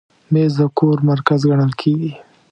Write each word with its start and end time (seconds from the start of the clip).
مېز 0.33 0.53
د 0.59 0.61
کور 0.77 0.97
مرکز 1.09 1.39
ګڼل 1.49 1.71
کېږي. 1.81 2.11